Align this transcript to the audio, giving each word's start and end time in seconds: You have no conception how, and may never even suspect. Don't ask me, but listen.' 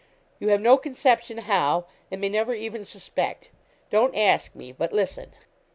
You 0.39 0.47
have 0.47 0.61
no 0.61 0.77
conception 0.79 1.37
how, 1.37 1.85
and 2.09 2.19
may 2.19 2.27
never 2.29 2.55
even 2.55 2.83
suspect. 2.85 3.51
Don't 3.91 4.17
ask 4.17 4.55
me, 4.55 4.71
but 4.71 4.91
listen.' 4.91 5.33